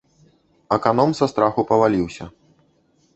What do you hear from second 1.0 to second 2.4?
са страху паваліўся.